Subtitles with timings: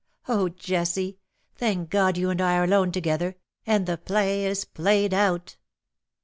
[0.27, 1.19] Oh, Jessie,
[1.53, 3.35] thank God you and I are alone together,
[3.67, 5.57] and the play is played out.